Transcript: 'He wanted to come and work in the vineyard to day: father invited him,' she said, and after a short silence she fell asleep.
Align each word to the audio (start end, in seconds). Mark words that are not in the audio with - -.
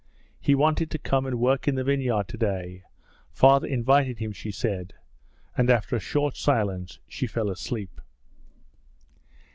'He 0.39 0.55
wanted 0.55 0.89
to 0.89 0.97
come 0.97 1.27
and 1.27 1.39
work 1.39 1.67
in 1.67 1.75
the 1.75 1.83
vineyard 1.83 2.27
to 2.29 2.35
day: 2.39 2.81
father 3.29 3.67
invited 3.67 4.17
him,' 4.17 4.31
she 4.31 4.49
said, 4.49 4.95
and 5.55 5.69
after 5.69 5.95
a 5.95 5.99
short 5.99 6.35
silence 6.35 6.97
she 7.07 7.27
fell 7.27 7.51
asleep. 7.51 8.01